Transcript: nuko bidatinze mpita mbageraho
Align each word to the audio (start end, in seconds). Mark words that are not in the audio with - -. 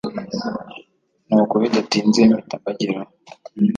nuko 1.27 1.53
bidatinze 1.61 2.21
mpita 2.29 2.55
mbageraho 2.61 3.11